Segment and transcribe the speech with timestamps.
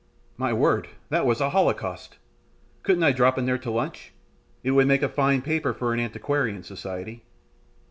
[0.35, 2.17] "My word, that was a holocaust!
[2.81, 4.13] Couldn't I drop in there to lunch?
[4.63, 7.23] It would make a fine paper for an antiquarian society."